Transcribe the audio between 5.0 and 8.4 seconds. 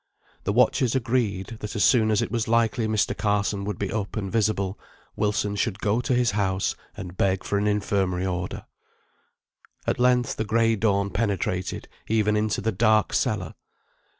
Wilson should go to his house, and beg for an Infirmary